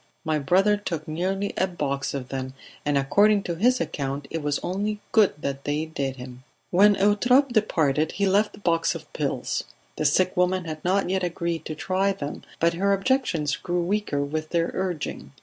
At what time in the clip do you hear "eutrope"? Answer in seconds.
6.95-7.49